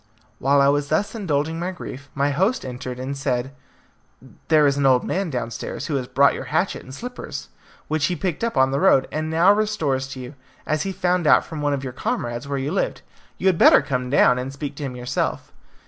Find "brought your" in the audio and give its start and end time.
6.07-6.45